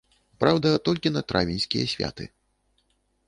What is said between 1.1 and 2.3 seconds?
на травеньскія святы.